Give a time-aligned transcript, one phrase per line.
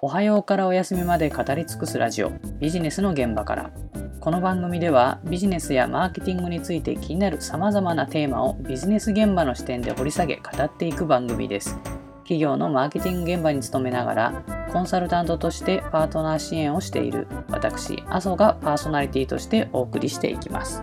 [0.00, 3.72] おはようからお休みまで語り尽くすラジオビジネスの現場から。
[4.20, 11.76] この番組ではビジネスやマーケティングについて気になるさまざまなテーマをビジネス現場の視点で掘り下げ語っていく番組です。
[12.18, 20.80] 企業のマーケティング現場に勤めながらコンサルタントとしてパートナー支援をしている私阿蘇がパーソナリティとしてお送りしていきます。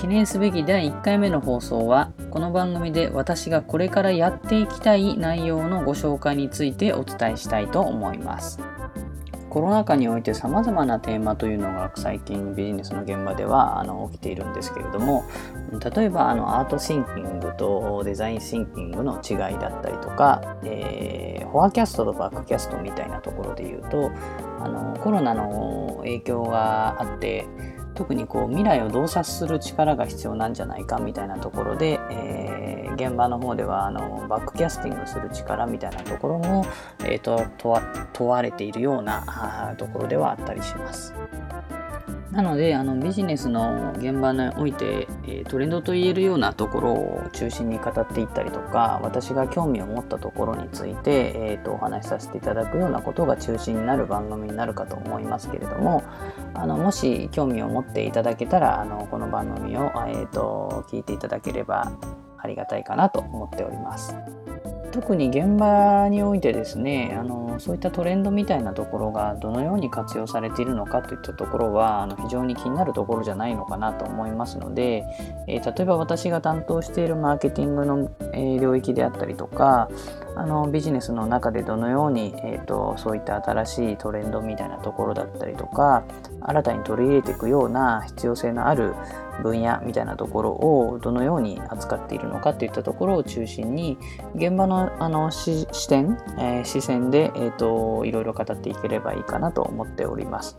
[0.00, 8.58] 記念すべき第1回目の放送はこの番組で私がこれからやっていきたい内容のご紹介についてお伝えしたいと思います。
[9.50, 15.24] コロナ禍において様々なテーマというのが最近ビジネスの現場ではあの起きているんですけれども
[15.94, 24.12] 例えばあのアートシンキングとデザインシンキングの違いだったりとか、えー、フォアキャストとバックキャストみたいなところで言うと
[24.60, 27.46] あのコロナの影響があって
[28.00, 36.64] 特にこう未来を洞察する力が必要なんじゃないかみたいなところで、えー、現場の方ではあのバックキャスティングする力みたいなところも、
[37.00, 37.78] えーと、と
[38.14, 41.12] 問われているようなところではあったりします。
[42.32, 56.04] なのであのビジネスの現場において、えトレンドと言えるようなところを中心に語っていったりとか私が興味を持ったところについて、えーと、お話しさせていただくようなことが中心になる番組になるかと思いますけれども
[56.54, 61.92] あのもし興味を持っていただけたらあのこの番組を、えーと聞いていただければ
[62.38, 64.14] ありがたいかなと思っております。
[64.92, 75.04] 特に現場においてですねあのそういったトレンドみたいなところがどのように活用されているのかといったところはあの非常に気になるところじゃないのかなと思いますので、
[75.46, 79.88] えー、例えば私が担当しているマーケティングの、えー、領域であったりとか
[80.36, 86.04] あのビジネスの中でどのように、えーと、そういった新しいトレンドみたいなところだったりとか
[86.40, 88.94] 新たに取り入れていくような必要性のある
[89.42, 93.98] 分野みたいなところをどのように扱っているのかといったところを中心に
[94.34, 100.56] 現場のあの視点、えー、視線で、えーと、いろいろ語っていければいいかなと思っております。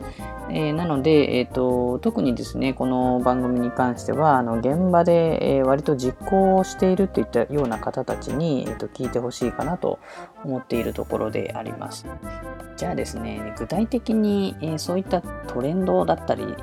[0.50, 10.00] えー、なので、えーと、特にですねこの番組に関してはあの現場で、えー、割と実行しているといったような方たちに、えーと聞いてほしいかなと
[10.44, 12.06] 思っているところであります。
[12.78, 16.56] じゃあですね、具体的に、えそういったトレンドだったり、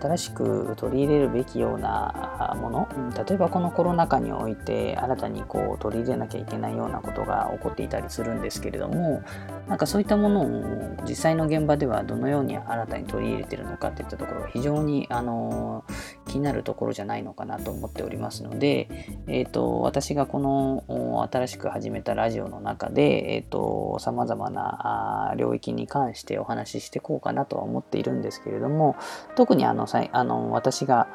[0.00, 2.88] 新しく取り入れるべきようなもの、
[3.26, 9.22] 例えばこのコロナ禍において新たにこう取り入れなきゃいけないようなことが起こっていたりするんですけれども、
[9.68, 15.84] なんかそういったものを実際の現場ではどのように新たに取り入れているのかといったところが非常にあの
[16.26, 18.88] 気になるところじゃないのかなと思っておりますので、
[19.26, 28.96] えーと、私がこの新しく始めたラジオの中で、えーと、様々な領域に関してお話ししていこうかなとは思っているんですけれども
[29.36, 31.08] 特にあのあの私が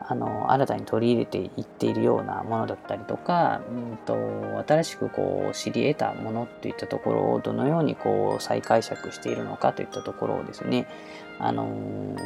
[0.00, 4.14] あの新たに取り入れていっているようなものだったりとか、うんと、
[4.66, 10.86] 新しくこう知り得たものといったところをどのようにこう再解釈しているのかといったところをですね
[11.38, 11.66] あの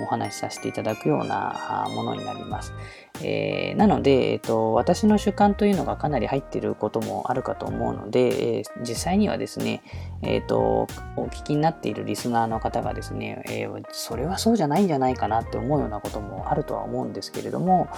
[0.02, 2.72] お話しさせていただくようなものになります。
[3.20, 9.82] えー、なので、えーと、私の主観というのがかなり入っていることもあるかと思うので、えー、実際にはですね、
[10.22, 17.88] えーと、お聞きになっているリスナーの方がですね、えー、それはそうじゃないんじゃないかなって思うようなこともあるとは思うんですけれども、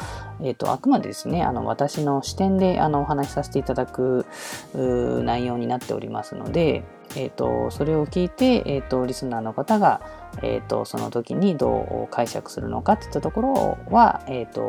[0.40, 4.26] えーと、あくまでですねあの私の視点であのお話しさせていただく
[4.74, 6.84] 内容になっておりますので、
[7.16, 10.00] えーと、それを聞いて、えーと、リスナーの方が、
[10.42, 14.62] えーと、その時にどう解釈するのかといったところは、えー、と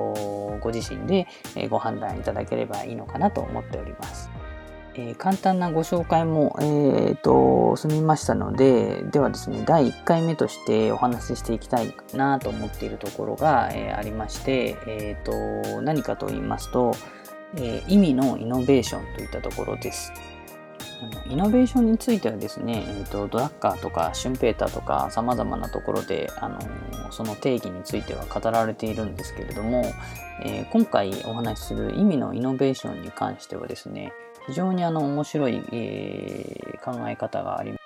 [0.62, 1.28] ご自身で
[1.70, 4.30] ご判断いただければいいのかなと思っております。
[4.98, 16.96] えー、簡単なご紹介も、えーと、済みましたのでではですね第1回目としてお話ししていきたいなと思っているところが、えー、ありまして、えーと何かと言いますと、
[17.56, 20.14] えー、意味のイノベーションといったところです。
[21.30, 26.60] イノベーションについてはですね、えーと、ドラッカーとかシュンペーターとかさまざまなところで、あの
[27.12, 29.84] その定義については語られているんですけれども、
[30.44, 34.14] えー、今回お話しする意味のイノベーションに関してはですね
[34.48, 37.85] 非常にあの面白い、えー、考え方があります。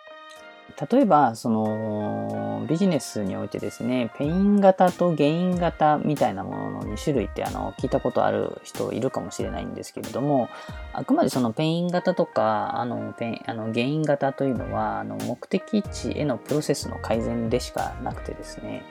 [0.92, 10.50] 例えばそのビジネスにおいてですねペイン型とゲイン型みたいなものの2種類ってあの聞いたことある人いるかもしれないんですけれども
[10.94, 18.84] あくまでそのペイン型とかあのペあのゲイン型というのはあの目的地へのプロセスの改善でしかなくてですね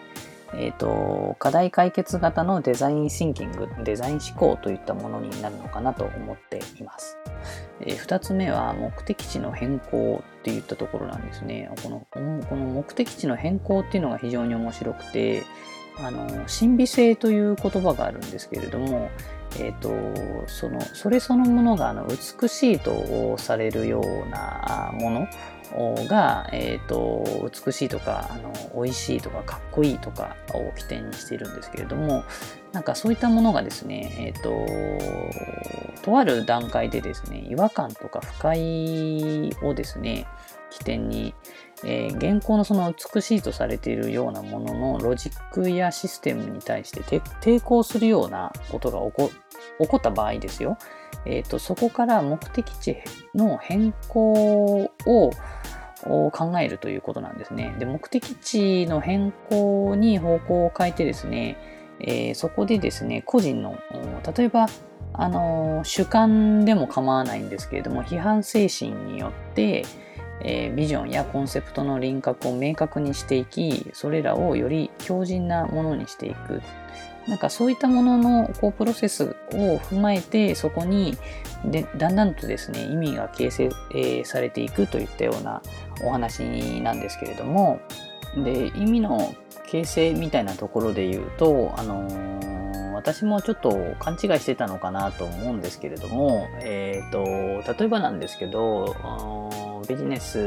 [0.54, 7.18] えーと、課題解決型のデザインシンキングデザイン思考といったものになるのかなと思っています。
[7.80, 11.70] えー、2つ目は目的地の変更っていったところなんですね。
[11.82, 15.42] このこの目的地の変更っていうのが非常に面白くて
[16.02, 19.10] あの神秘性という言葉があるんですけれども、
[19.58, 19.90] えーと、
[20.46, 25.28] そのそれそのものがあの美しいとされるようなもの
[25.74, 32.24] が、えーと、美しいとかあの美味しいとかかっこいいとかを起点にしているんですけれども
[32.72, 40.26] なんかそういったものがですね、えーと、とある段階でですね違和感とか不快をですね
[40.70, 41.34] 起点に、
[41.84, 49.30] えー、現行のその美しいとされているようなもののロジックやシステムに対して抵抗するようなことが起こ
[49.80, 50.76] 起こった場合ですよ、
[51.24, 52.96] えーと、そこから目的地
[53.34, 55.30] の変更を
[56.08, 57.74] を考えるということなんですね。
[57.78, 61.56] で目的地の変更に方向を変えてですね、
[62.00, 63.78] えー、そこでですね個人の
[64.36, 64.68] 例えば
[65.12, 69.84] あの主観でも構わないんですけれども批判精神によって、
[70.40, 76.62] えー、ビジョンやコンセプトの輪郭を明確にしていきそれらをより強靭なものにしていく
[77.26, 81.16] なんかそういったもののこうプロセスを踏まえてそこに
[81.64, 85.62] でだんだんとですね意味が形成、えー、されていくといったような
[86.02, 87.80] お話なんですけれども
[88.36, 89.34] で意味の
[89.70, 98.96] 形成みたいなところで言うと、あのー、私もちょっと勘違いしてたのかなと思うんですけれども、えーと、例えばなんですけど
[99.88, 100.38] ビジネス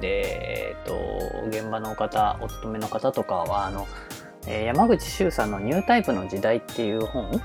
[0.00, 3.86] で、えーと現場の方お勤めの方とかはあの
[4.46, 7.40] 山口周さんの「ニュータイプの時代」っていう本、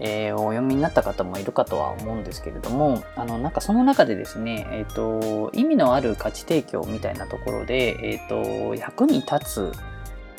[0.00, 9.72] えー、お読みになった方もいるかとは思うんですけれどもあのなんかその中でですね、えーと、意味のある価値提供みたいなところで、えーと、役に立つ、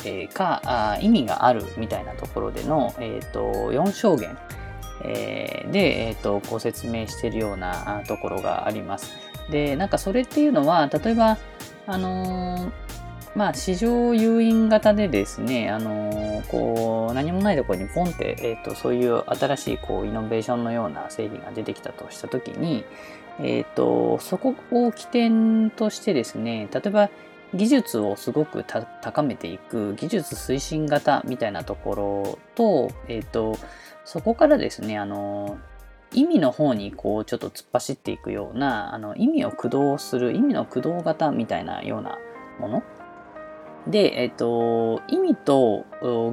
[0.04, 4.36] えー、かあ意味があるみたいなところでの、えーと、4証言、
[5.06, 9.14] えー、で、えー、とご説明しているようなところがあります。
[9.52, 11.38] でなんかそれっていうのは例えば
[11.88, 12.81] あのー
[13.36, 22.84] まあ、市場誘引型でですね、あのー、こう、何もないところにポンって、えっ、ー、と、そういう新しい、こう、イノベーションのような製品が出てきたとしたときに、
[23.40, 27.10] えっ、ー、と、そこを起点としてですね、例えば、
[27.54, 33.58] 技術をすごく高めていく技術推進型みたいなところと、えっ、と、
[34.04, 35.58] そこからですね、あの、
[36.14, 42.20] 意味の方にこうちょっと突っ走っていくようなあの意味を駆動する意味の駆動型みたいなような
[42.60, 42.84] もの
[43.88, 45.86] で、えっ、と、意味と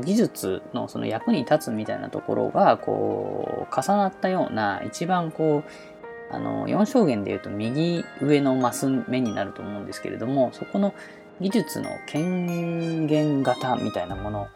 [0.04, 10.94] 技術のその役に立つみたいなところが、こう、重なったような、一番こう、あの、4象限で言うと右上のマス目になると思うんですけれども、そこの
[11.40, 14.48] 技術の権限型みたいなもの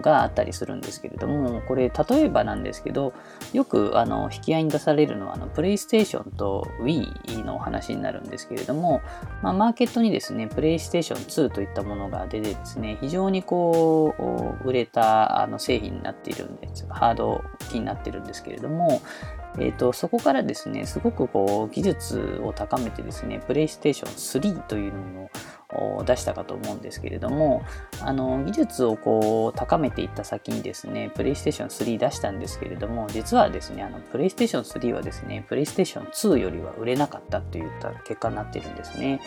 [0.00, 3.12] があったりするんですけれどもこれ例えばなんですけど
[3.52, 9.00] よくあの引き合いに出されるのはあのプレイステーションと Wii のお話になるんですけれども、
[9.42, 16.86] まあ、マーケットにですねプレイステーション2といったものが出てですね非常にこう売れたあの製品になっているんです。
[16.88, 19.00] ハード機になっているんですけれども
[19.60, 25.30] えーと、そこからですね、すごくこう技術を高めてですね、プレイステーション3というのを
[26.06, 27.62] 出したかと思うんですけれども、
[28.00, 39.20] あの技術をこう高めていった先にですね、プレイステーション3出したんですけれども、実はですね、あのプレイステーション3はですね、プレイステーション2よりは売れなかったといった結果になってるんですね。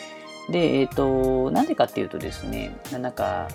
[0.49, 3.47] で、えっ、ー、と、なんでかっていうとですね、なんか、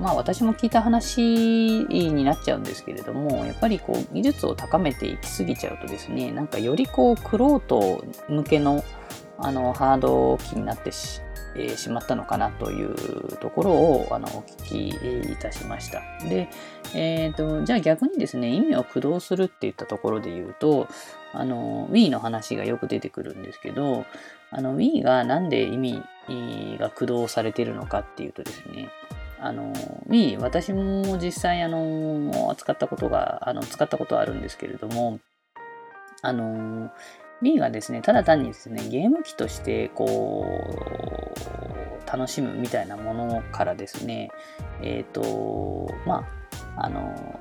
[0.00, 8.82] まあ私も聞いた話になっちゃうんですけれども、やっぱりこう、技術を高めていきすぎちゃうとですね、なんかよりこう、クロート向けの、
[9.38, 11.20] あの、ハード機になってし
[11.56, 16.02] え、しまったのかなというところをあのお聞きいたしました。
[16.28, 16.48] で、
[16.94, 20.88] えーと、じゃあ逆にですね、意味を駆動するっていったところで言うと、
[21.32, 24.04] あの Wii の話がよく出てくるんですけど、
[24.50, 26.02] あの Wii がなんで意味
[26.78, 28.88] が駆動されているのかっていうとですね、
[29.40, 29.72] あの
[30.08, 35.18] Wii 私も実際あの扱ったことがあの使ったことはあるんですけれども
[36.22, 36.90] あの
[37.44, 40.64] B がですねただ単にですねゲーム機としてこ
[42.06, 44.30] う楽しむみたいなものからですね
[44.82, 46.26] えっ、ー、とま
[46.76, 47.40] ああの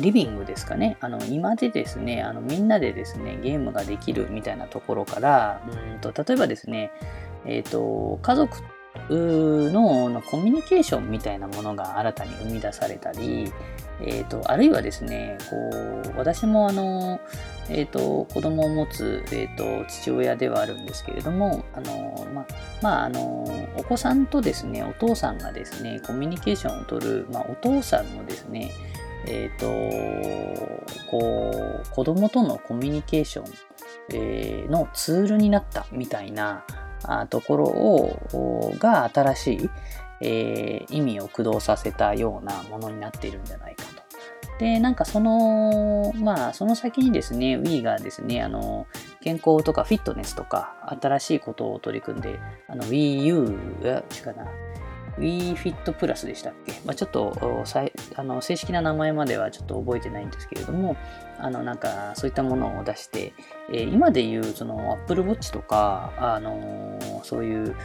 [0.00, 0.96] リビングですかね。
[1.00, 5.62] あの、今でですね、あの、みんなでですね、ゲームができるみたいなところから、
[5.94, 6.90] うんと、例えばですね、
[7.46, 8.56] えっ、ー、と、家族
[9.08, 13.52] のコミュニケーションみたいなものが新たに生み出されたり、
[14.00, 15.56] えーと、あるいはですねこ
[16.14, 17.20] う私もあの、
[17.68, 22.46] えーと、子供を持つ、えーと、父親ではあるんですけれどもあの、ま
[22.82, 23.44] まあ、あの
[23.76, 28.70] お子さんとですねお父さんがですねコミュニケーションをとる、まあ、お父さんのですね
[29.26, 29.66] えーと、
[31.10, 33.46] こう子供とのコミュニケーション、
[34.12, 36.64] え、のツールになったみたいな
[37.30, 39.70] ところをが新しい、
[40.20, 44.02] えー、意味を駆動させたようなものになっているんじゃないかと。
[44.58, 48.86] で、なんかその、まあ、その先にですね、Wii がですね、あの、
[49.20, 54.46] 健康とかフィットネスとか新しいことを取り組んで、あの Wii U が、違うな、
[55.18, 57.64] WeFit プラスでしたっけ、まあ、ちょっと
[58.16, 60.96] あの正式な名前まではちょっと覚えてないんですけれども、
[61.38, 63.32] あのなんかそういったものを出して、
[63.70, 67.76] えー、今でいうその Apple Watch とか、あのー、そういう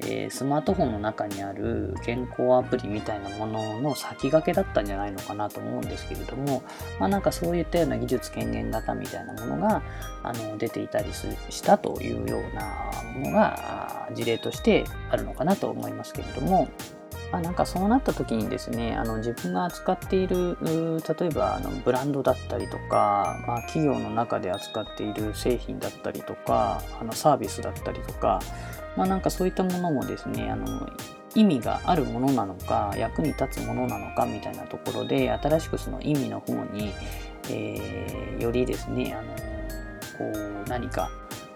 [0.00, 6.62] えー、スマートフォンの中にある健康アプリみたいなものの先駆けだったんじゃないのかなと思うんですけれども、
[7.00, 9.82] まあ、なんかそういったような技術権限型みたいなものが
[10.22, 16.68] あの出ていたりしたというようなものが事例としてあるのかなと思いますけれども、
[17.32, 28.40] まあ、なんかそうなった時にですねあの自分が扱っている例えばあのブランドだったりとか、まあ、企業の中で扱っている製品だったりとかあのサービスだったりとか
[28.96, 30.88] まあなんかそういったものもですね、あの
[31.34, 36.94] 意味があるものなのか役に立つものなのかみたいなところで新しくその意味の方に、
[37.50, 41.10] えー、よりですね、あのこう何か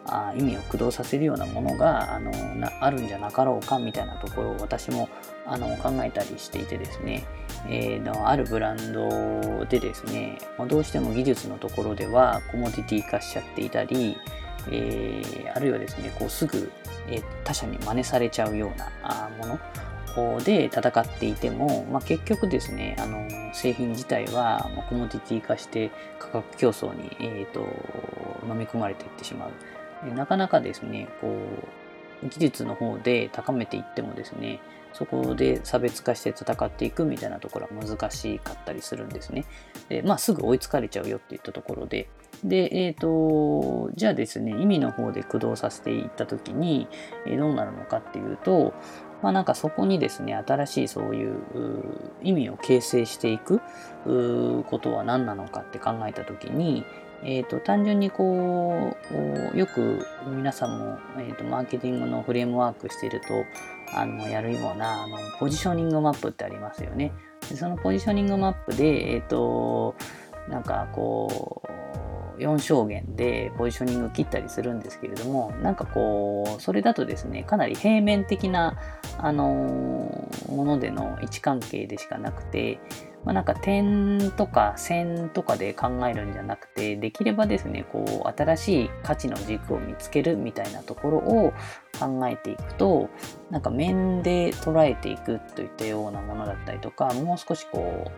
[0.06, 5.08] あ意味を駆動させるようなものがあのなあるんじゃなかろうかみたいなところを私も
[5.46, 7.24] あの考えたりしていてですね、
[7.68, 14.16] えー、あるブランドでですねどうしても技術のところではコモディティ化しちゃっていたり、
[14.68, 16.70] えー、あるいはですねこうすぐ
[17.08, 27.60] え他者に真似されちゃうようなもので戦っていても、まあ、結局ですねあの製品自体はコモディティ化して価格競争に、えーと、
[28.48, 31.28] 飲み込まれていってしまうなかなかですねこ
[32.22, 34.60] う技術の方で高めていってもですね
[34.92, 39.44] そこで差別化して戦っていくみたいなところは難しかったりするんですね。
[39.88, 42.08] でまあ、すぐ追いつかれちゃうよっていったところで、
[42.44, 46.88] で、えっ、ー、と、じゃあですね、意味の方で駆動させていったときに、
[47.26, 48.72] え、どうなるのかっていうと、
[49.22, 51.36] まあなんかそこにですね、新しいそういう
[52.22, 53.60] 意味を形成していく
[54.04, 56.84] ことは何なのかって考えたときに、
[57.22, 58.96] えーと、単純にこ
[59.54, 63.44] うよく皆さんも、えーと、マーケティングのフレームワークしていると
[63.94, 67.12] あのやるようなあのポジショニングマップってありますよね。
[67.50, 69.94] でそのポジショニングマップで、えーと
[70.48, 72.09] なんかこう
[72.40, 78.78] 4証言でポジショニング切ったりするんですけれどもなんかこうそれだとですねかなり平面的な、
[79.18, 82.80] あの、ものでの位置関係でしかなくて
[83.24, 91.52] まあ、なんか点とか線とかで考えるんじゃなくてできればですねこう新しい価値の軸を見つけるみたいなところを
[91.98, 93.10] 考えていくと
[93.50, 98.10] なんか面で捉えていくといったようなものだったりとかもう少しこ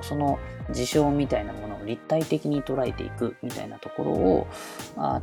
[0.00, 0.38] うその
[0.70, 4.46] 事象みたいなものを立体的に捉えていくみたいなところを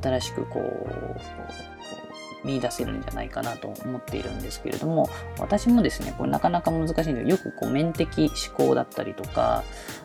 [0.02, 2.11] 新しくこう
[2.44, 9.64] 見出せるんじゃないかなと思っているんですけれども私もですねこれなかなか難しいんでよくこう面的思考だったりとか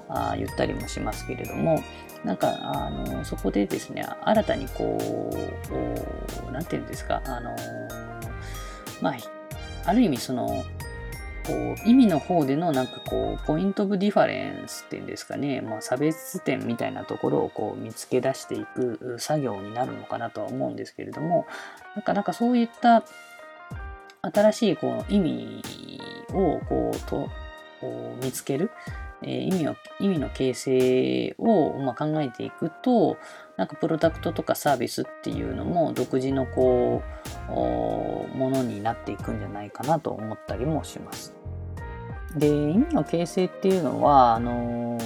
[0.09, 1.83] あ言ったりもしますけれども
[2.25, 5.31] なんかあのそこでですね新たにこ
[6.49, 7.55] う何て言うんですかあの
[9.01, 9.17] まあ
[9.85, 10.65] ある意味その
[11.47, 21.47] こう意味の方でのなんかこうポイントオブディファレンスっていうんですかね、まあ、差別点みたいなところをこう見つけ出していく作業になるのかなとは思うんですけれども。
[21.97, 23.05] なかなかそういった
[24.21, 25.63] 新しいこう意味
[26.33, 27.29] をこうと
[28.23, 28.71] 見つける、
[29.23, 33.17] え、意味を意味の形成を、ま、考えていくと
[33.57, 37.03] なんかプロダクトとかサービスっていうのも独自のこ
[37.49, 41.35] うものになっていくんじゃないかなと思ったりもします。
[42.37, 44.99] で意味の形成っていうのはあの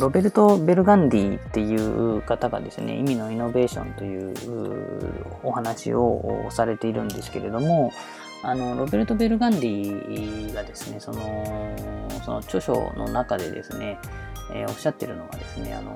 [0.00, 4.34] ロベルト・ベルガンディっていう方がですね意味のイノベーションという
[5.42, 7.92] お話をされているんですけれども
[8.46, 11.74] あのロベルト・ベルガンディがですねその
[12.24, 13.98] その著書の中でですね、
[14.52, 15.92] えー、おっしゃってるのがですねあの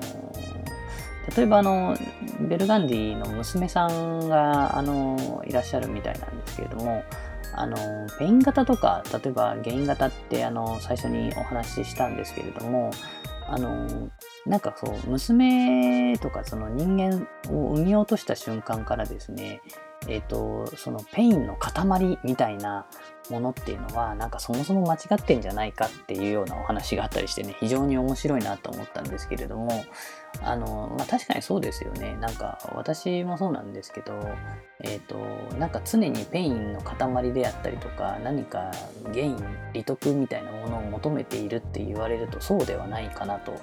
[1.33, 1.95] 例えばあの
[2.41, 7.05] ベルガンティの娘さんがあのいらっしゃるみたいなんですけれども
[7.53, 7.77] あの
[8.19, 12.91] ペイン型とか例えばゲイン型ってあの最初にお話ししたんですけれども
[13.47, 14.09] あの
[14.45, 19.61] なんかそう娘とかその人間を産み落とした瞬間からですね
[20.07, 22.85] えっ、ー、とそのペインの塊みたいな
[23.29, 29.85] ものっていうのはなんかそもそも間違ってんじゃないかっていうようなお話があったりしてね非常に面白いなと思ったんですけれども
[30.41, 32.15] あの、まあ、確かにそうですよね。
[32.19, 34.13] なんか私もそうなんですけど
[34.81, 38.71] えっ、ー、となんか常にペインの塊であったりとか何か
[39.13, 39.37] ゲイン
[39.73, 43.53] 利得みたいなものを求めているって言われるとそうではないかなと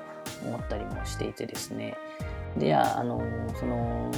[0.45, 1.97] 思ったりもしていてですね。
[2.57, 3.21] であの
[3.59, 4.11] その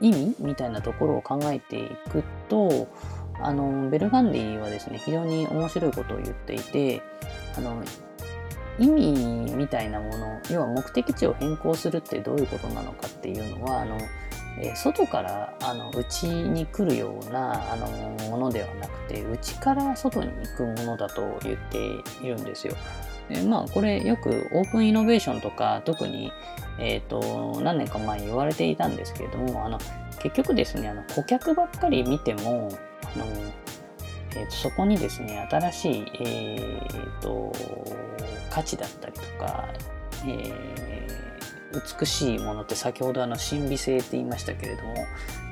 [0.00, 2.88] 意味みたいなところを考えていくと
[3.40, 7.02] あのベルガンティはですね非常に面白いことを言っていて
[7.56, 7.82] あの
[8.78, 13.98] 意味みたいなもの要は目的地を変更するってどういうことなのかっていうのはあの
[14.60, 17.86] え、外からあの内に来るようなあの
[18.30, 21.78] ものではなくて内から外に行くものだと言って
[22.24, 22.74] いるんですよ。
[23.28, 26.32] でまあこれよくオープンイノベーションとか特に、
[26.78, 29.78] えーと、何年か前に言われていたんですけれどもあの
[30.18, 32.70] 結局ですねあの顧客ばっかり見ても
[33.14, 33.26] あの、
[34.34, 37.52] えーと、そこにですね新しい、えーと
[38.50, 39.68] 価値だったりとか、
[40.26, 40.87] えー
[41.72, 44.94] 美しいものって先ほどあの神秘性って言いましたけれども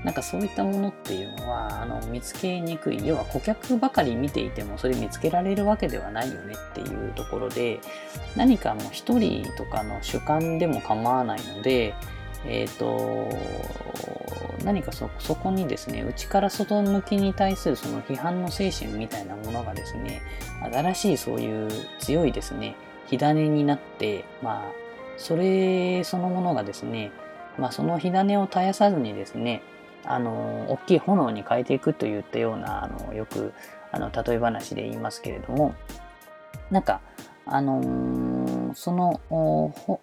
[0.04, 3.06] なんかそういったものっていうのはあの見つけにくい。
[3.06, 7.80] 要は顧客ばかり見ていてもそれ見つけられるわけではないよねっていうところで
[8.36, 11.94] 何かもう一人とかの主観でも構わないので
[12.48, 13.28] え、と
[14.64, 20.22] 何かそそこにですね内から外向きに対するその批判の精神みたいなものがですね
[20.72, 22.76] 新しいそういう強いですね
[23.08, 24.85] 火種になってまあ
[25.16, 27.12] それそのものがですね、
[27.58, 29.62] まあ、その火種を絶やさずにですね、
[30.04, 33.52] あの、大きい炎に変えていくといったような、あの、よく、
[33.92, 35.74] あの、例え話で言いますけれども、
[36.70, 37.00] なんか、
[37.44, 39.20] あのー、その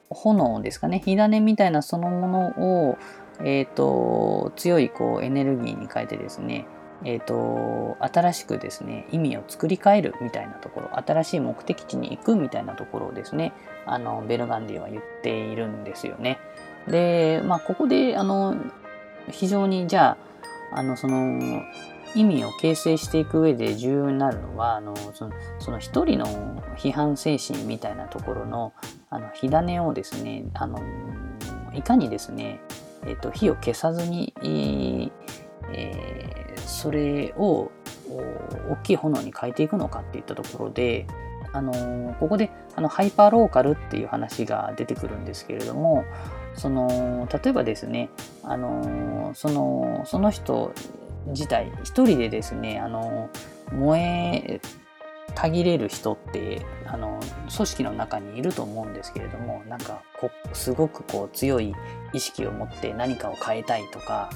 [0.10, 2.98] 炎ですかね、火種みたいなそのものを、
[3.44, 6.66] えっ、ー、と、強いこうエネルギーに変えてですね、
[7.04, 13.54] え、ー、と、新しくですね、意味を作り変えるみたいなところ、新しい目的地に行くみたいなところをですね、
[13.86, 16.40] あの、ベルガンディは言っているんですよね。
[16.88, 18.56] で、まあ、ここで、あの、
[19.30, 20.18] 非常に、じゃ
[20.72, 21.64] あ、あの、その、
[22.16, 26.26] 意味を形成していく上で重要になるのは、あの、その、その一人の
[26.78, 28.74] 批判精神みたいなところの、
[29.10, 30.80] あの、火種をですね、あの、
[31.74, 32.60] いかにですね、
[33.06, 35.12] えっ、と、火を消さずに、えー、
[36.84, 37.72] それを
[38.70, 41.08] 大きい炎に変えていくのかっていったところで、
[41.54, 46.04] あのここであのハイパーローカルっていう話が出てくるんですけれども
[46.56, 48.10] その例えばですね
[48.44, 50.74] あのそのその人
[51.28, 53.30] 自体一人でですねあの
[53.72, 54.62] 燃え
[55.36, 57.20] たぎれる人ってあの
[57.56, 61.76] 組織の中にいると思うんですけれどもなんかこすごくこう強い
[62.14, 64.30] 意識を持って何かを変えたいとか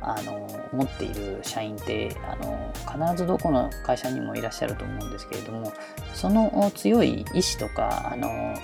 [0.00, 2.72] あの持っている社員ってあの
[3.08, 5.72] 必ずどこの会社にもいらっしゃると思うんですけれども
[6.12, 8.54] その強い意志とかあの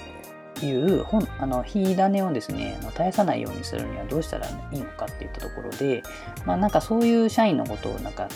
[0.62, 6.02] いう本あの火種をですね絶やさないようにするにはどうしたらいいのかっていったところで
[6.44, 8.28] まあなんかそういう社員のことをなんか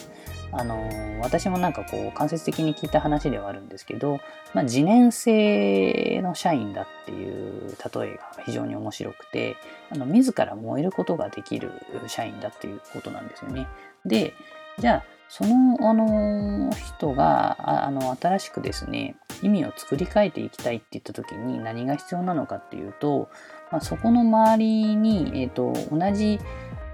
[0.56, 4.20] あの私もなんかこう間接的に聞いた話ではあるんですけど、
[4.52, 9.56] まあ、自燃性の社員だっていう例えが非常に面白くて
[9.90, 11.72] あの自ら燃えることができる
[12.06, 13.66] 社員だっていうことなんですよね。
[14.06, 14.34] で
[14.78, 23.28] じゃあその、あの人があの新しくですね意味を作り変えていきたいって言った時に何が必要なのかっていうと、
[23.72, 26.38] まあ、そこの周りに、えーと同じ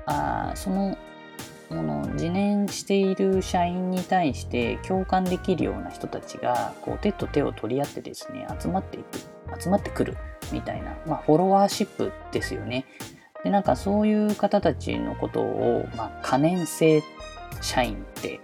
[0.06, 0.96] あその
[1.70, 10.16] この自燃している社員に対して共感できるような人たちがこう手と手を取り合ってですね集まっていく集まってくる
[10.52, 12.86] みたいな、まあ、フォロワーシップですよね。
[13.44, 17.02] でなんかそういう方たちのことを、まあ、可燃性
[17.62, 18.40] 社員って、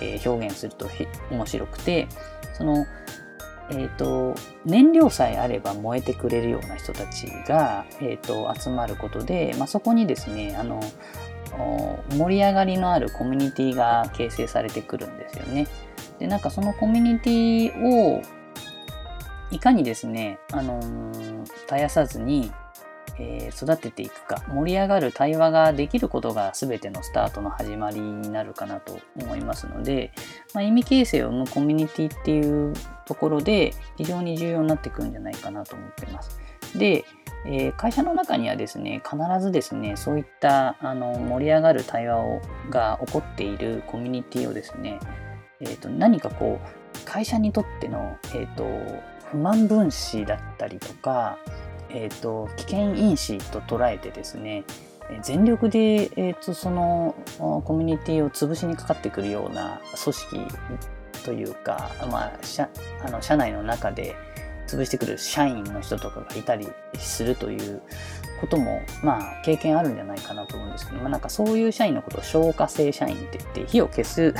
[0.00, 0.90] えー、表現すると
[1.30, 2.08] 面白くて
[2.52, 2.84] その
[3.70, 4.34] えーと、
[4.66, 10.82] 燃料さえあれば燃えてくれるような人たちが、えーと集まることで、まあ、そこにですねあの
[12.10, 15.66] 盛り上がりのあるコミュニティが形成されてくるんですよね。
[16.18, 18.22] でなんかそのコミュニティを
[19.50, 22.52] いかにですね、あのー、絶やさずに、
[23.18, 30.12] えー、育てていくか盛り上がる対話ができることが全てのスタートの始まりになるかなと思いますので、
[30.54, 32.74] まあ、意味形成を生むコミュニティっていう
[33.06, 36.40] ところで非常に重要になってくるんじゃないかなと思ってます。
[36.76, 37.04] で、
[37.46, 44.98] えー、会社の中にはですね必ずですねそういったあの盛り上がる対話をが起こっているコミュニティをですね、
[45.60, 48.64] えーと、何かこう会社にとっての、えーと、
[49.30, 51.38] 不満分子だったりとか、
[51.90, 54.64] えーと、危険因子と捉えてですね
[55.22, 60.40] 全力で、えー、とそのコミュニティを潰しにかかってくるような組織
[61.24, 62.70] というか、まあ、社
[63.04, 64.16] あの社内の中で、
[64.74, 67.82] 潰してくる社員の人とかがいたりするという
[68.40, 74.34] こともまあ経験あるんじゃないかなと思うんですけど、まあ、なんかそういう社員のことを消火性社員って言って火を消す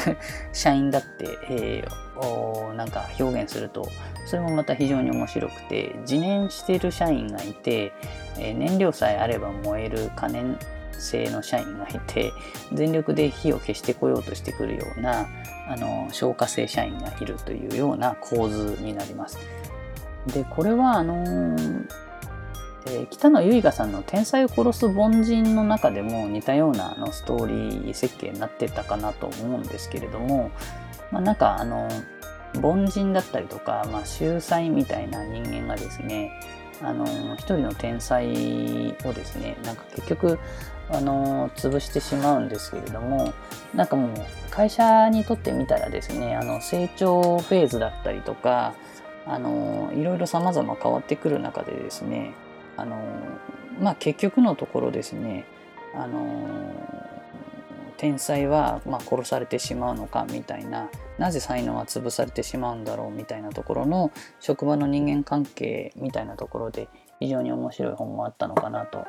[0.52, 3.88] 社員だって、えー、なんか表現すると
[4.26, 7.92] それもまた非常に面白くて自燃してる社員がいて、
[8.38, 10.58] えー、燃料さえあれば燃える可燃
[10.98, 12.32] 性の社員がいて
[12.72, 15.28] 全力で火を消してこようとしてくるような
[15.68, 19.38] あの消火性社員がいるというような構図になります。
[20.26, 21.86] でこれはあのー、
[22.84, 30.50] で北野由香さんの「天才を殺す凡人」の中でも似たようなあのストーリー設計になってたかなと思うんですけれども、
[31.10, 31.88] まあ、なんかあの
[32.62, 36.30] 凡人だったりとか、まあ、秀才みたいな人間がですね
[36.82, 38.26] あの一人の天才
[39.04, 40.38] をですねなんか結局
[40.90, 43.32] あの潰してしまうんですけれども
[43.74, 44.10] なんかもう
[44.50, 48.74] 会社にとってみたらですねあの成長フェーズだったりとか
[49.26, 52.34] あのいろいろ様々変わってくる中でですね
[52.76, 52.96] あの
[53.80, 55.46] まあ結局のところですね
[55.94, 56.48] あの
[57.96, 64.10] 天才はま殺されてしまうのかみたいななぜ才能は潰されてしまうんだろうみたいなところの
[64.40, 66.88] 職場の人間関係みたいなところで
[67.20, 69.06] 非常に面白い本もあったのかなと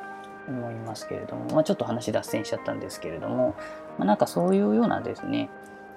[0.48, 3.56] 思いますけれども、まあ、ちょっと話脱線しちゃったんですけれども、
[3.98, 5.50] まあ、なんかそういうようなですね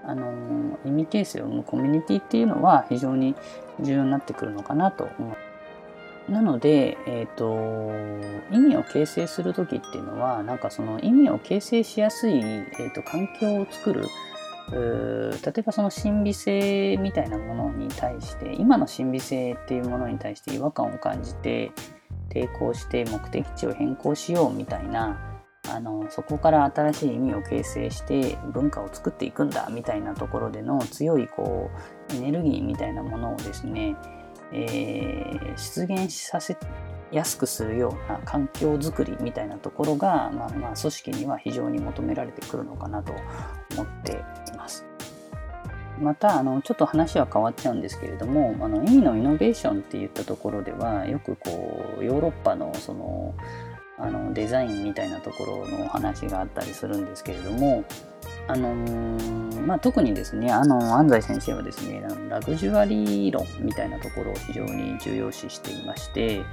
[0.03, 3.35] あの意味形成を生むコミュニティっていうのは非常に
[3.79, 5.35] 重要になってくるのかなと思。
[6.29, 14.05] なので、えーと、意味を形成する時っていうのはなんかその意味を形成しやすい、えーと、環境を作る
[14.71, 21.71] 例えばその神秘性みたいなものに対して今の神秘性っていうものに対して違和感を感じて
[22.29, 25.28] 抵抗して目的地を変更しようみたいな
[25.71, 31.69] あのそこから新しい意味を形成して文化を作っていくんだみたいなところでの強いこ
[32.11, 33.95] うエネルギーみたいなものをですね
[34.51, 36.57] えー、出現させ
[37.11, 43.13] やすくするような環境づくりみたいなところが、まあ、まあ組織には非常に求められてくるのかなと
[43.73, 44.85] 思っています。
[45.99, 53.35] またあのちょっと話は変わっちゃうんですけれどもあの意味のイノベーションっていったところではよくこうヨーロッパのその
[53.99, 57.83] あのデザインみたいなところのお話があったりするんですけれども
[58.47, 66.43] あのー、まあ、特にですね、あの安西先生はですね、ラグジュアリー論みたいなところを非常に重要視していまして、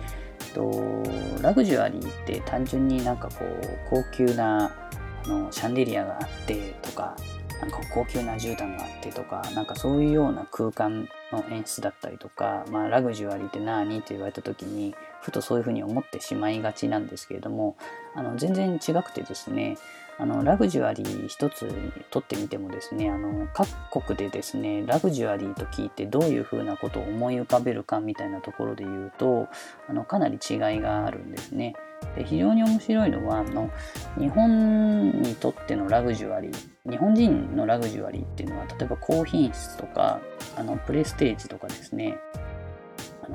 [0.54, 1.02] と
[1.42, 4.90] ラグジュアリーって単純になんかこう高級な
[5.24, 7.16] あのシャンデリアがあってとか
[7.60, 14.94] なんか高級な絨毯があってとかなんかそういうような空間の演出だったりとか、まあ、ラグジュアリーって何って言われた時に
[15.26, 17.76] ふとそういうふうに思ってしまいがちなんですけれども
[18.14, 19.76] あの全然違くてですね
[20.18, 21.68] あのラグジュアリー一つ
[22.12, 29.48] とってみてもですねあの各国でですねラグジュアリーと聞いてどういうふうなことを思い浮かべるかみたいなところで言うと
[29.88, 31.74] あのかなり違いがあるんですね。
[32.14, 33.68] で非常に面白いのはあの
[34.16, 40.20] 日本にとってのラグジュアリー日本人のラグジュアリーっていうのは例えば高品質とか
[40.56, 42.18] あのプレステージとかですね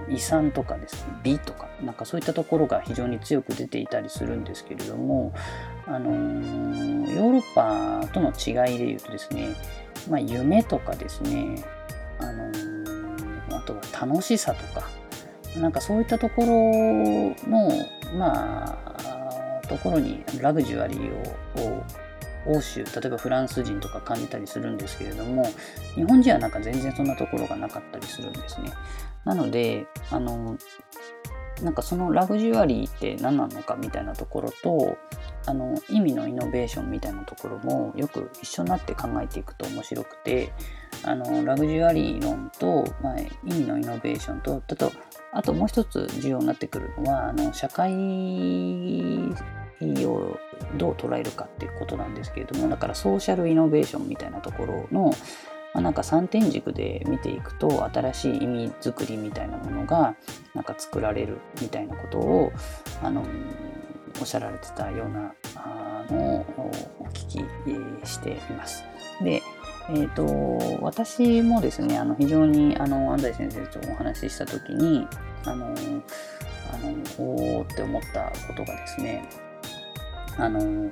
[0.09, 5.33] 遺産とかですね美とかなんかそういったところが非常に強く出ていたりするんですけれども
[5.87, 9.55] あのー、ヨーロッパとの違いで言うとですね、
[10.09, 11.63] まあ、夢とかですね、
[12.19, 14.87] あのー、あとは楽しさとか
[15.59, 17.71] なんかそういったところの
[18.17, 21.83] まあところにラグジュアリーを
[22.45, 25.43] 欧州例えばフランス人とか感じたりするんですけれども
[25.95, 28.71] 日本人はなんか全然そんなところがなかったりするんですね。
[29.25, 30.57] なのであの
[31.61, 34.97] なんかそのラグジュアリーって何なのかみたいなところと
[35.45, 40.51] あの意味のイノベーションみたいなところもよく一緒になって考えていくと面白くて
[41.03, 44.91] あのラグジュアリー論と、まあ、意味のイノベーションとあと
[45.33, 47.91] あともう一つ重要になってくるのはあの社会
[50.05, 50.39] を
[50.77, 55.13] どう捉えるかっていうことなんですけれどもだからソーシャルイノベーションみたいなところの
[55.73, 60.15] まあ、なんか3点軸で見ていくと新しい意味作りみたいなものが
[60.53, 62.51] なんか作られるみたいなことを
[63.01, 63.23] あの
[64.19, 66.17] おっしゃられてたようなあの
[66.57, 67.45] をお聞
[68.03, 68.83] きしています。
[69.23, 69.41] で、
[69.89, 75.07] えーと、私もですねあの非常にあの安西先生とお話しした時に
[75.45, 75.69] あのあ
[76.77, 79.23] のおおって思ったことがですね
[80.37, 80.89] あの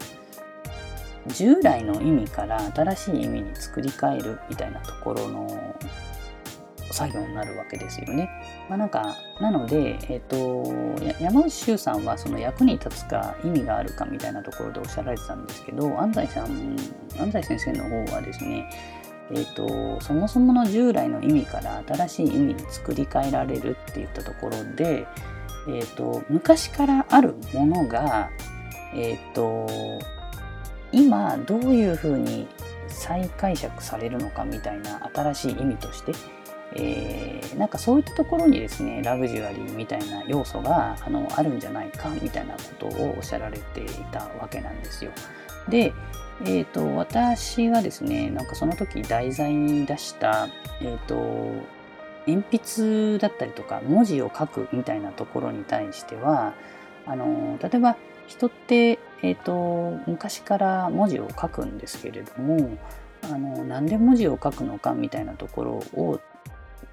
[1.28, 5.76] 従来の意味から新しい意味に作り変えるみたいなところの
[6.92, 8.30] 作業になるわけですよね。
[8.68, 16.76] まあ、なんかなので、えーと、山内周さんはその役に立つか意味があるかみたいなところでおっしゃられてたんですけど安西さん
[17.20, 18.70] 安西先生の方はですね
[19.32, 25.06] えーと、そもそもの従来の意味から新しい意味に作り変えられるっていったところで、
[25.68, 28.32] えーと、昔からあるものが、
[28.94, 30.00] えーと
[30.92, 32.48] 今どういうふうに
[32.88, 36.14] 再解釈されるのかみたいな新しい意味として、
[36.76, 45.12] えー、なんかそういったところにですねラグジュアリーみたいな要素があのあるんじゃないかみたいなことをおっしゃられていたわけなんですよ。
[45.68, 45.94] で、
[46.42, 50.48] えーと、私はですねなんかその時題材に出した、
[50.82, 51.80] えーと
[52.28, 56.54] 鉛筆だったりとか文字を書くみたいなところに対しては
[57.08, 57.96] あの例えば
[58.30, 62.78] 人って、えーと、昔から文字を書くんですけれども
[63.24, 66.20] あのなんで文字を書くのかみたいなところを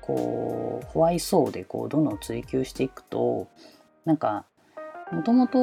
[0.01, 3.49] こうホワイソーでこうどんどん追求していくと
[4.07, 4.47] なんか
[5.13, 5.59] もともと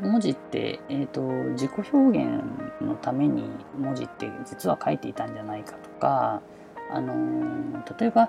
[0.00, 2.42] 文字って、えーと、自己表現
[2.80, 3.44] のために
[3.78, 6.42] 文字って実は書いていたんじゃないかとか、
[6.90, 8.28] あのー、例えば、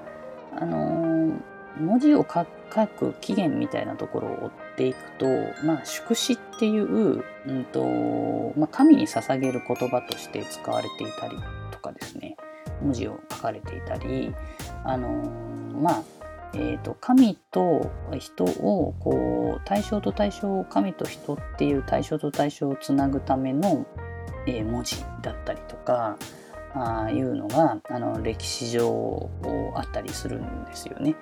[0.56, 1.34] あのー、
[1.80, 2.46] 文字を書
[2.88, 5.26] く起源みたいなところを追っていくと、
[5.66, 7.84] まあ、祝詞っていう、うんと
[8.58, 11.36] まあ、神に捧げる言葉として使われていたり
[11.70, 12.38] とかですね
[12.82, 14.34] 文字を書かれていたり、
[14.86, 15.10] あの、
[15.82, 16.04] まあ
[16.54, 23.86] えーと、神と人をこう対象と対象を神と人っていう対象と対象をつなぐための、
[24.48, 26.18] えー、文字だったりとか
[26.74, 29.30] あいうのがあの歴史上
[29.76, 31.16] あったりするんですよね。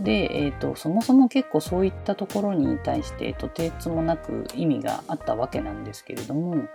[0.00, 6.66] で、えーと、そもそも結構そういったところに対してとてつもなく意味があったわけなんですけれども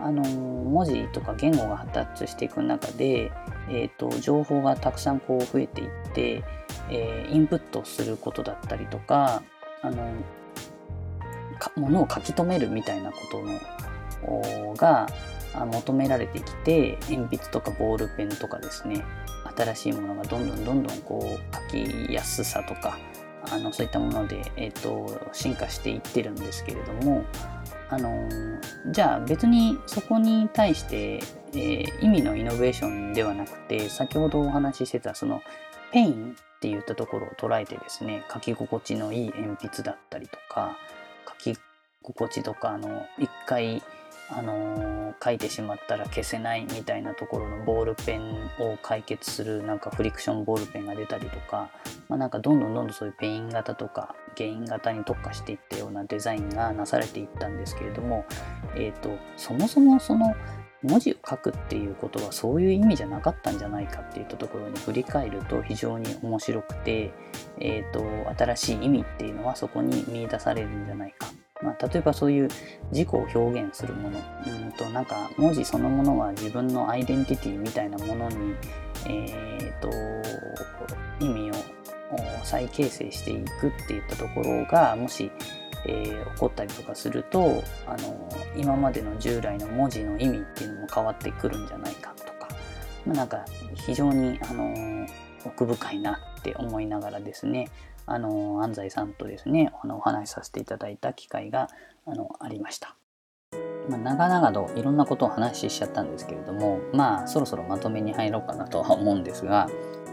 [0.00, 3.30] あの文字とか言語が発達していく中で、
[3.68, 6.42] えーと情報がたくさんこう増えていって
[6.88, 9.42] えー、インプットすることだったりとか
[9.82, 10.12] あの
[11.76, 13.40] ものを書き留めるみたいなこと
[14.26, 15.06] のが
[15.54, 19.04] 求められてきて鉛筆とかボールペンとかですね
[19.56, 22.98] 新しいものがどんどんどんどんこう書きやすさとか
[23.50, 27.24] あのそういったもので、えーと、進化していってるんですけれども
[27.90, 28.28] あの
[28.90, 31.16] じゃあ別にそこに対して、
[31.52, 35.42] えー、意味のイノベーションではなくて先ほどお話ししてたその
[35.92, 40.78] ペインって言ったところを捉えてですね書き心地のいい鉛筆だったりとか
[41.44, 41.58] 書き
[42.02, 43.82] 心地とかあの一回
[44.34, 51.70] あのー、書いてしまったら消せないみたいなところのボールペンを解決するなんかフリクションボールペンが出たりとか、
[52.08, 58.24] まあ、なんかどんどんどんどんそういうペイン型とかゲイン型に特化していったようなデザインがなされていったんですけれども、
[58.74, 60.34] えーとそもそもその
[60.82, 67.12] 文字を書くっていうことはそういう意味じゃなかったんじゃないかっていったところに振り返ると非常に面白くて、
[67.60, 68.02] えーと、
[68.36, 71.28] 新しい意味っていうのはそこに見出されるんじゃないか。
[71.62, 72.48] まあ、例えばそういう
[72.90, 78.54] 自己を表現するものうんとなんか文字そのものは自分のアイデンティティみたいなものに、
[79.06, 79.90] えーと
[81.20, 81.54] 意味を
[82.42, 85.30] 再形成していくっていったところがもし
[85.84, 92.48] えー、起こったりとかするとあの今までの従来の文字の意味っていうのも変わってくるんじゃないかとか、
[93.06, 93.44] まあ、なんか
[93.86, 95.06] 非常にあの
[95.44, 97.68] 奥深いなって思いながらですね
[98.06, 101.68] あの安西さんとですねあのお話しさせていただいた機会が
[102.06, 102.96] あのありました。
[103.88, 109.68] まあ、長々といろんなことを話ししちゃったんですけれどもまあそろそろまとめに入ろうかなとは思うんですが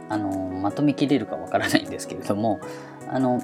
[0.10, 2.60] あのまとめきれるかわからないんですけれども
[3.08, 3.39] あの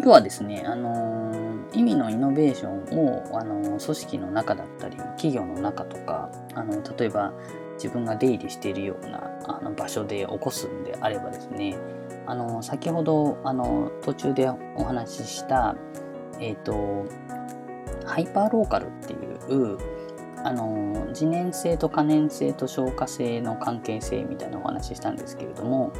[0.00, 1.32] 要はですね、あの、
[1.72, 7.32] 意味のイノベーションを、あの、組織の中だったり企業の中とか、あの例えば
[7.74, 11.76] 自分が出入りしているようなあの場所で起こすんであればですね、
[12.26, 15.76] あの先ほど、あの途中でお話しした、
[16.40, 17.06] えっ、ー、と
[18.06, 19.78] ハイパーローカルっていう
[20.44, 25.92] あの次年性と可燃性と消化性の関係性みたいなお話ししたんですけれども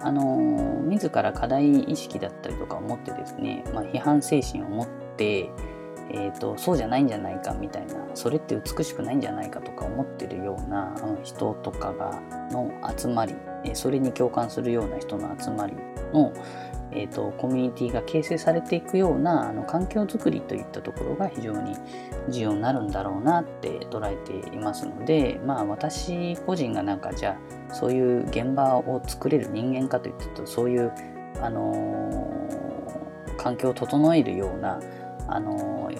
[0.00, 5.50] あの自ら課題意識だったりとかを持ってですね、まあ、批判精神を持って、
[6.10, 13.34] えーと、そうじゃないんじゃないかみたいなそれって美しくないんじゃないかとか思ってるような人とかがの集まり
[13.74, 15.74] それに共感するような人の集まり
[16.12, 16.32] の、
[16.92, 21.76] えーと、コミュニティが形成されていくようなあの環境づくりといったところが非常に
[22.28, 27.38] 重要になるんだろうなって捉えていますのでまあ私個人がなんかじゃ
[27.70, 30.92] あそういう現場を作れる人間かといったとそういう
[31.40, 34.80] あのー、環境を整えるような
[35.28, 35.90] あの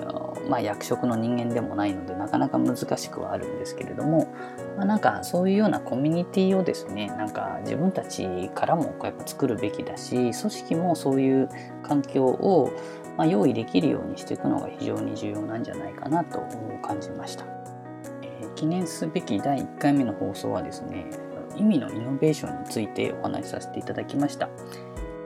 [0.49, 4.33] まあ、役職の人間でもないのでなかなか難しくはあるんですけれども、
[4.77, 11.49] まあ、なんかそういうようなコミュニティをですねなんか自分たちからもやっぱ作るべきだし組織もそういう
[11.83, 12.73] 環境を、
[13.17, 16.41] ま、用意できるようにしていくのが非常に重要なんじゃないかなと
[16.83, 17.45] 感じました、
[18.23, 21.07] えー、記念すべき第1回目の放送はですね
[21.57, 24.49] 意味のイノベーションについてお話しさせていただきました。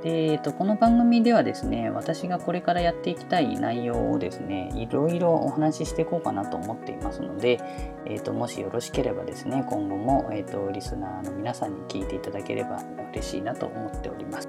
[0.07, 7.59] えっと、この番組ではですね、私がこれからやっていきたい内容をですね、いろいろお話ししていこうかなと思っていますので、
[8.05, 14.49] えっと、もしよろしければですね、今後も、えっと、リスナーの皆さんに聞いていただければ嬉しいなと思っております。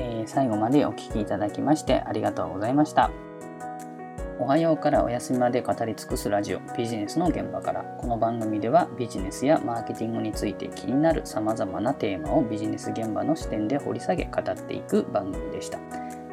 [0.00, 3.29] えー、最後までお聴きいただきましてありがとうございました。
[4.40, 15.78] おはようからお休みまで語り尽くすラジオビジネスの現場からこの番組ではビジネスやマーケティングについて気になる様々なテーマをビジネス現場の視点で掘り下げ語っていく番組でした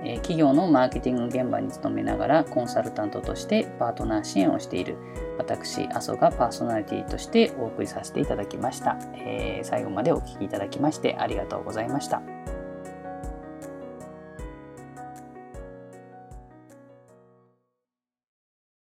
[0.06, 4.96] え企業のマーケティング現場に勤めながらコンサルタントとしてパートナー支援をしている
[5.38, 8.98] 私、阿蘇がパーソナリティとしてお送りさせていただきました。
[9.14, 12.37] えー、最後までお聴きいただきましてありがとうございました。